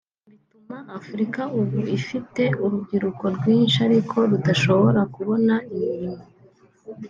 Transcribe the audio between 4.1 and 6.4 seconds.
rudashobora kubona imirimo